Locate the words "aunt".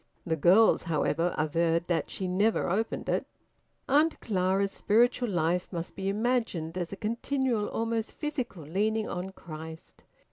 3.87-4.19